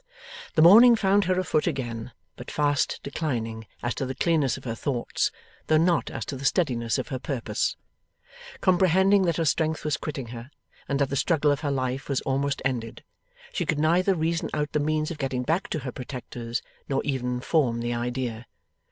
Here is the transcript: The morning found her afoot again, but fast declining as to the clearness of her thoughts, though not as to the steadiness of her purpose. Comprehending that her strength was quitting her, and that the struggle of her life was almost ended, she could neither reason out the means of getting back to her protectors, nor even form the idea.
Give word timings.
The 0.55 0.63
morning 0.63 0.95
found 0.95 1.25
her 1.25 1.39
afoot 1.39 1.67
again, 1.67 2.11
but 2.35 2.49
fast 2.49 2.99
declining 3.03 3.67
as 3.83 3.93
to 3.93 4.05
the 4.07 4.15
clearness 4.15 4.57
of 4.57 4.63
her 4.63 4.73
thoughts, 4.73 5.31
though 5.67 5.77
not 5.77 6.09
as 6.09 6.25
to 6.25 6.35
the 6.35 6.43
steadiness 6.43 6.97
of 6.97 7.09
her 7.09 7.19
purpose. 7.19 7.77
Comprehending 8.61 9.21
that 9.25 9.37
her 9.37 9.45
strength 9.45 9.85
was 9.85 9.97
quitting 9.97 10.29
her, 10.29 10.49
and 10.89 10.97
that 10.97 11.09
the 11.11 11.15
struggle 11.15 11.51
of 11.51 11.59
her 11.59 11.69
life 11.69 12.09
was 12.09 12.19
almost 12.21 12.63
ended, 12.65 13.03
she 13.53 13.63
could 13.63 13.77
neither 13.77 14.15
reason 14.15 14.49
out 14.55 14.71
the 14.71 14.79
means 14.79 15.11
of 15.11 15.19
getting 15.19 15.43
back 15.43 15.67
to 15.67 15.77
her 15.81 15.91
protectors, 15.91 16.63
nor 16.89 17.03
even 17.05 17.39
form 17.39 17.79
the 17.81 17.93
idea. 17.93 18.47